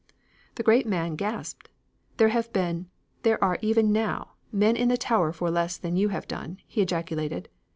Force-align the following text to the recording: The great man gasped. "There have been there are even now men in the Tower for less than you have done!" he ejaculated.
The 0.55 0.63
great 0.63 0.87
man 0.87 1.15
gasped. 1.15 1.69
"There 2.17 2.29
have 2.29 2.51
been 2.51 2.89
there 3.21 3.37
are 3.43 3.59
even 3.61 3.91
now 3.91 4.31
men 4.51 4.75
in 4.75 4.87
the 4.87 4.97
Tower 4.97 5.31
for 5.31 5.51
less 5.51 5.77
than 5.77 5.95
you 5.95 6.09
have 6.09 6.27
done!" 6.27 6.57
he 6.65 6.81
ejaculated. 6.81 7.49